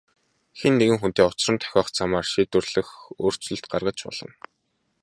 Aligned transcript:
Хэн 0.59 0.73
нэгэн 0.79 0.99
хүнтэй 0.99 1.25
учран 1.29 1.57
тохиох 1.61 1.87
замаар 1.97 2.27
шийдвэрлэх 2.31 2.89
өөрчлөлт 3.23 3.65
гаргаж 3.71 3.99
болно. 4.05 4.31